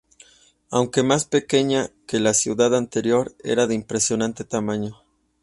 [0.71, 5.03] Aunque más pequeña que la ciudad anterior, era de impresionante tamaño.